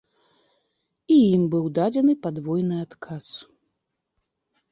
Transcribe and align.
І 1.15 1.17
ім 1.35 1.43
быў 1.51 1.65
дадзены 1.77 2.15
падвойны 2.25 2.75
адказ. 2.87 3.25